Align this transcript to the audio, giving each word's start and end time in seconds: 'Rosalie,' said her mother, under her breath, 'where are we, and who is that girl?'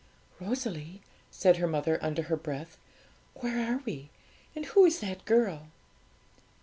'Rosalie,' 0.39 1.03
said 1.29 1.57
her 1.57 1.67
mother, 1.67 1.99
under 2.03 2.23
her 2.23 2.35
breath, 2.35 2.75
'where 3.35 3.59
are 3.71 3.83
we, 3.85 4.09
and 4.55 4.65
who 4.65 4.83
is 4.83 4.99
that 4.99 5.25
girl?' 5.25 5.67